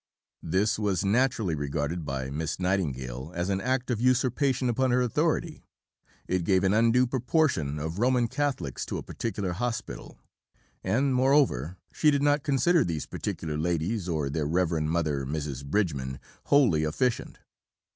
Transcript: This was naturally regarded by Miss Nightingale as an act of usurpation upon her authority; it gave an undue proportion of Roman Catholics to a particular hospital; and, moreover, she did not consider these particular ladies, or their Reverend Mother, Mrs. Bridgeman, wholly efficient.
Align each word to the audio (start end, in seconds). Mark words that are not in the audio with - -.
This 0.41 0.79
was 0.79 1.05
naturally 1.05 1.53
regarded 1.53 2.05
by 2.05 2.31
Miss 2.31 2.59
Nightingale 2.59 3.31
as 3.35 3.49
an 3.49 3.61
act 3.61 3.91
of 3.91 4.01
usurpation 4.01 4.67
upon 4.67 4.89
her 4.89 4.99
authority; 5.03 5.63
it 6.27 6.43
gave 6.43 6.63
an 6.63 6.73
undue 6.73 7.05
proportion 7.05 7.77
of 7.77 7.99
Roman 7.99 8.27
Catholics 8.27 8.83
to 8.87 8.97
a 8.97 9.03
particular 9.03 9.53
hospital; 9.53 10.17
and, 10.83 11.13
moreover, 11.13 11.77
she 11.93 12.09
did 12.09 12.23
not 12.23 12.41
consider 12.41 12.83
these 12.83 13.05
particular 13.05 13.59
ladies, 13.59 14.09
or 14.09 14.27
their 14.31 14.47
Reverend 14.47 14.89
Mother, 14.89 15.23
Mrs. 15.23 15.63
Bridgeman, 15.63 16.19
wholly 16.45 16.81
efficient. 16.83 17.37